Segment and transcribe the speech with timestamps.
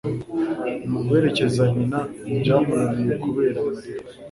[0.95, 1.99] guherekeza nyina
[2.39, 4.07] byamunaniye kubera amarira